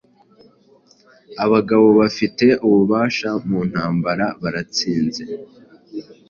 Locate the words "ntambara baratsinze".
3.69-5.23